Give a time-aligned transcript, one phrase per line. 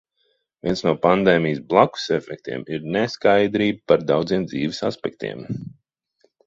[0.67, 5.51] Viens no pandēmijas "blakusefektiem" ir neskaidrība par daudziem dzīves aspektiem.